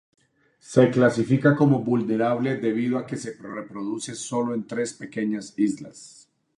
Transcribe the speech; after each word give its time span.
Se 0.57 0.89
clasifica 0.89 1.55
como 1.55 1.83
vulnerable 1.83 2.57
debido 2.57 2.97
a 2.97 3.05
que 3.05 3.17
se 3.17 3.33
reproduce 3.37 4.15
sólo 4.15 4.55
en 4.55 4.65
tres 4.65 4.93
pequeñas 4.95 5.53
islas. 5.59 6.27